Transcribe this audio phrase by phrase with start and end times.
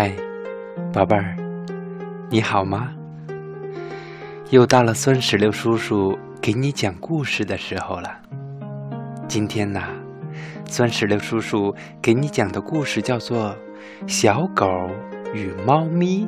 [0.00, 0.14] 嗨，
[0.92, 1.34] 宝贝儿，
[2.30, 2.94] 你好吗？
[4.50, 8.08] 又到了酸石榴叔叔给你讲故事的时候了。
[9.26, 9.82] 今天呢，
[10.66, 13.50] 酸石榴叔叔给你讲的故事叫做
[14.06, 14.68] 《小狗
[15.34, 16.24] 与猫咪》。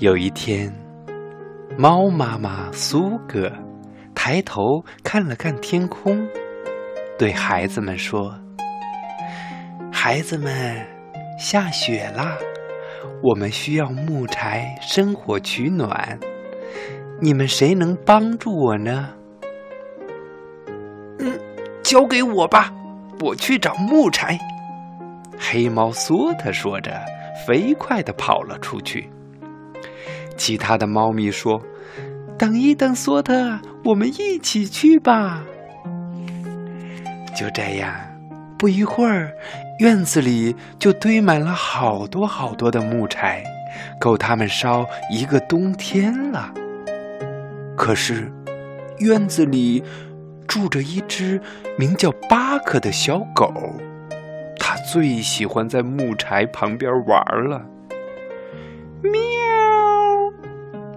[0.00, 0.70] 有一天，
[1.78, 3.50] 猫妈妈苏格
[4.14, 6.28] 抬头看了看天空，
[7.18, 8.34] 对孩子们说
[9.92, 10.86] ：“孩子们，
[11.38, 12.36] 下雪啦！”
[13.22, 16.18] 我们需要木柴生火取暖，
[17.20, 19.10] 你们谁能帮助我呢？
[21.18, 21.38] 嗯，
[21.82, 22.72] 交给我吧，
[23.20, 24.38] 我去找木柴。
[25.38, 27.00] 黑猫索特说着，
[27.46, 29.08] 飞快地跑了出去。
[30.36, 31.62] 其他的猫咪说
[32.38, 35.44] ：“等一等，索特，我们一起去吧。”
[37.42, 37.92] 就这样。
[38.56, 39.32] 不一会儿，
[39.80, 43.42] 院子里就堆满了好多好多的木柴，
[43.98, 46.54] 够他们烧一个冬天了。
[47.76, 48.30] 可是，
[49.00, 49.82] 院子里
[50.46, 51.40] 住着一只
[51.76, 53.52] 名叫巴克的小狗，
[54.56, 57.60] 它最喜欢在木柴旁边玩了。
[59.02, 59.12] 喵！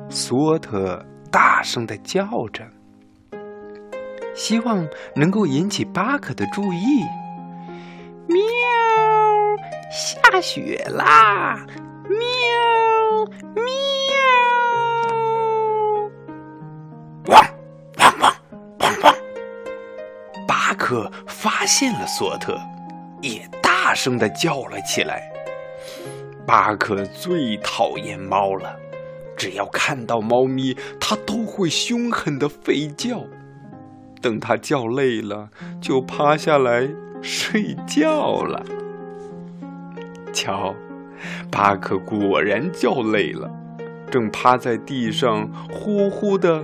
[0.07, 2.63] 索特大声的叫着，
[4.35, 7.01] 希望能够引起巴克的注意。
[8.27, 8.37] 喵！
[9.91, 11.65] 下雪啦！
[12.09, 12.17] 喵
[13.53, 13.63] 喵！
[17.27, 17.41] 汪
[17.97, 18.33] 汪汪
[18.79, 19.15] 汪汪！
[20.45, 22.59] 巴克发现了索特，
[23.21, 25.31] 也大声的叫了起来。
[26.45, 28.77] 巴克最讨厌猫了，
[29.37, 33.23] 只要看到猫咪，他都会凶狠的吠叫。
[34.25, 35.47] 等他叫累了，
[35.79, 36.89] 就趴下来。
[37.21, 38.65] 睡觉了。
[40.33, 40.73] 瞧，
[41.51, 43.47] 巴克果然叫累了，
[44.09, 46.63] 正趴在地上呼呼的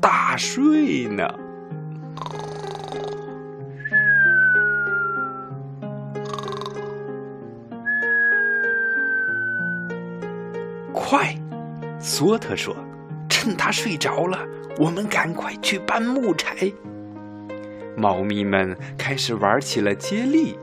[0.00, 1.28] 大睡呢。
[10.94, 11.34] 快，
[11.98, 12.74] 索特说
[13.28, 14.38] ：“趁他睡着了，
[14.78, 16.72] 我们赶快去搬木柴。”
[18.02, 20.58] 猫咪们开始玩起了接力。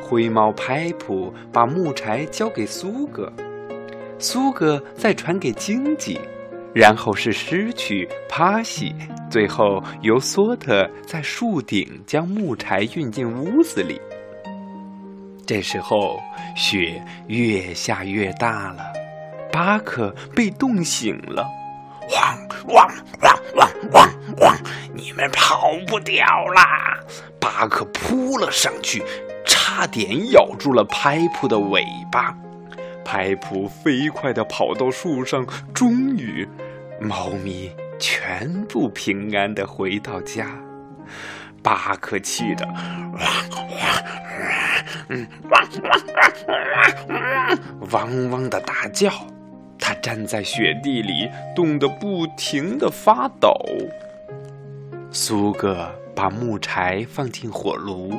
[0.00, 3.32] 灰猫拍普把木柴交给苏格，
[4.16, 6.20] 苏格再传给荆棘，
[6.72, 8.94] 然后是失去帕西，
[9.28, 14.00] 最后由索特在树顶将木柴运进屋子里。
[15.44, 16.20] 这时候
[16.54, 18.84] 雪越下越大了，
[19.50, 21.44] 巴克被冻醒了，
[22.14, 22.88] 汪汪
[23.22, 24.31] 汪汪汪汪！
[25.28, 26.24] 跑不掉
[26.54, 26.98] 啦！
[27.40, 29.02] 巴克扑了上去，
[29.46, 32.36] 差点咬住了拍普的尾巴。
[33.04, 36.48] 拍普飞快地跑到树上，终于，
[37.00, 40.48] 猫咪全部平安地回到家。
[41.62, 42.66] 巴克气得
[47.90, 49.10] 汪汪的大叫，
[49.78, 53.52] 他站在雪地里，冻得不停地发抖。
[55.14, 58.18] 苏格把木柴放进火炉，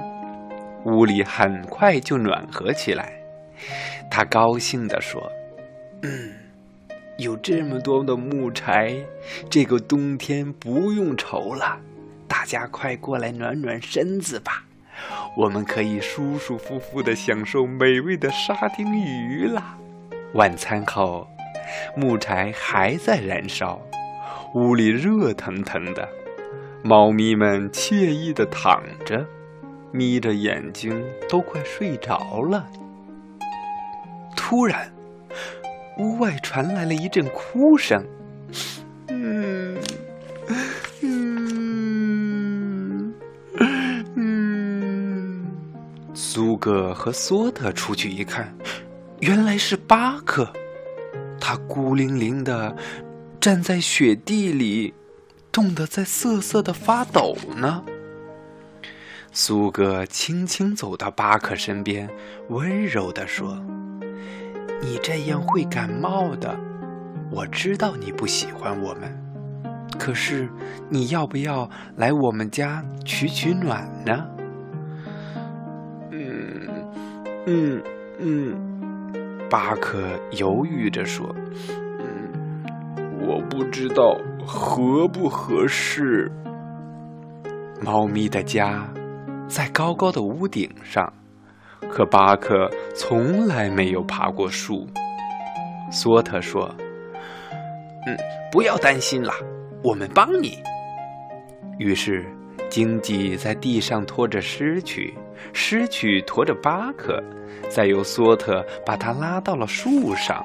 [0.86, 3.12] 屋里很快就暖和起来。
[4.12, 5.20] 他高兴地说
[6.04, 6.34] ：“嗯，
[7.18, 8.96] 有这么多的木柴，
[9.50, 11.80] 这个冬天不用愁了。
[12.28, 14.64] 大家快过来暖暖身子吧，
[15.36, 19.78] 我们可以舒舒服服地享受美味的沙丁鱼了。”
[20.36, 21.28] 晚餐后，
[21.96, 23.82] 木柴还在燃烧，
[24.54, 26.08] 屋里热腾腾的。
[26.86, 29.26] 猫咪们惬意的躺着，
[29.94, 32.68] 眯着眼睛，都快睡着了。
[34.36, 34.92] 突然，
[35.98, 38.06] 屋外传来了一阵哭声。
[39.08, 39.78] 嗯
[41.02, 43.14] 嗯
[44.16, 45.46] 嗯。
[46.14, 48.54] 苏格和索特出去一看，
[49.22, 50.52] 原来是巴克，
[51.40, 52.76] 他孤零零的
[53.40, 54.94] 站在雪地里。
[55.54, 57.84] 冻得在瑟瑟的发抖呢。
[59.32, 62.10] 苏哥轻轻走到巴克身边，
[62.50, 63.64] 温柔地说
[64.82, 66.60] ：“你这样会感冒的。
[67.32, 69.16] 我知道你不喜欢我们，
[70.00, 70.50] 可是
[70.90, 74.26] 你要不要来我们家取取暖呢
[76.10, 76.68] ？”“嗯，
[77.46, 77.84] 嗯，
[78.20, 78.70] 嗯。”
[79.52, 81.34] 巴克犹豫着说
[82.00, 82.64] ：“嗯，
[83.28, 86.32] 我不知道。”合不合适？
[87.82, 88.88] 猫咪的家
[89.48, 91.12] 在高高的屋顶上，
[91.90, 94.88] 可巴克从来没有爬过树。
[95.92, 96.74] 索特说
[98.08, 98.18] ：“嗯，
[98.52, 99.34] 不要担心啦，
[99.84, 100.58] 我们帮你。”
[101.78, 102.26] 于是，
[102.70, 105.14] 荆棘在地上拖着失去，
[105.54, 107.22] 失去驮着巴克，
[107.70, 110.44] 再由索特把他拉到了树上。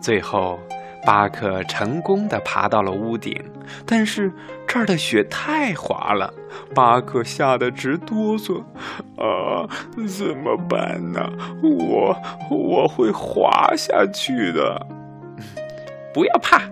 [0.00, 0.58] 最后，
[1.04, 3.34] 巴克成功的爬到了屋顶，
[3.86, 4.32] 但是
[4.66, 6.32] 这儿的雪太滑了，
[6.74, 8.62] 巴克吓得直哆嗦。
[9.16, 9.68] 啊，
[10.06, 11.20] 怎么办呢？
[11.62, 12.16] 我
[12.50, 14.86] 我会滑下去的。
[16.12, 16.62] 不要怕，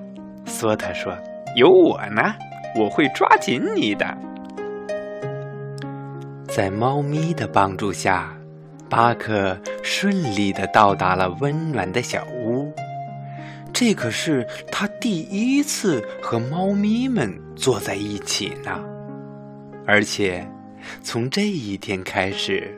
[0.45, 1.13] 索特说
[1.57, 2.23] ：“有我呢。”
[2.77, 4.07] 我会抓紧你的。
[6.47, 8.31] 在猫咪的帮助下，
[8.91, 12.68] 巴克顺利的到达了温暖的小屋。
[13.81, 18.73] 这可是他第一次和猫咪们坐在一起呢。
[19.87, 20.45] 而且，
[21.01, 22.77] 从这一天开始，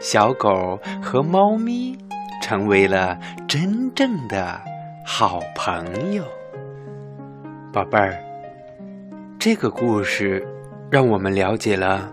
[0.00, 1.98] 小狗和猫咪
[2.40, 4.58] 成为了真正的
[5.04, 6.24] 好朋友。
[7.70, 8.18] 宝贝儿。
[9.38, 10.42] 这个故事
[10.90, 12.10] 让我们了解了，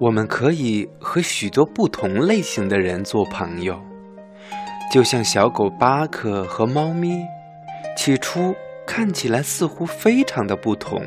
[0.00, 3.80] 我们可以和许多不同类型的人做朋友，
[4.92, 7.24] 就像小狗巴克和猫咪，
[8.00, 8.54] 起初
[8.86, 10.98] 看起来似乎非常的不同，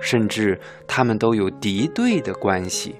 [0.00, 0.58] 甚至
[0.88, 2.96] 他们都有敌对的关系，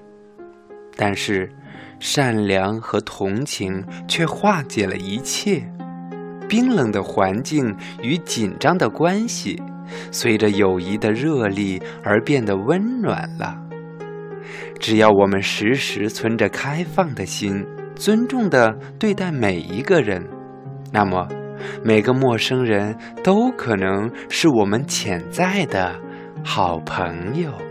[0.95, 1.51] 但是
[1.99, 5.61] 善良和同情却化解了一切，
[6.47, 9.61] 冰冷的环境与紧张的关系。
[10.09, 13.61] 随着友谊的热力而变得温暖了。
[14.79, 20.25] 只要我们时时存着开放的心，尊重地对待每一个人，
[20.93, 21.27] 那么
[21.83, 25.95] 每个陌生人都可能是我们潜在的
[26.43, 27.70] 好朋友。